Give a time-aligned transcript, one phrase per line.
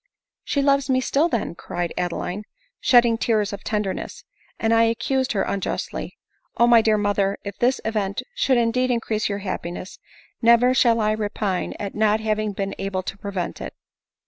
[0.43, 1.29] '"She loves me still.
[1.29, 2.45] then!" cried Adeline,
[2.79, 6.17] shedding tears of tenderness, u and T accused her unjustly.
[6.57, 9.45] O piv dear inotber, if this event should indeed increase r 00 ADELINE MOWBRAY.
[9.45, 9.99] your happiness,
[10.41, 13.75] never shall I repine at not having been able to prevent it."